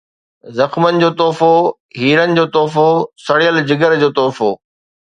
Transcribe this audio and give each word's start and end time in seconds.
زخمن 0.57 0.93
جو 1.01 1.09
تحفو، 1.19 1.53
هيرن 2.01 2.31
جو 2.37 2.45
تحفو، 2.55 2.89
سڙيل 3.25 3.55
جگر 3.69 3.91
جو 4.03 4.09
تحفو 4.19 4.51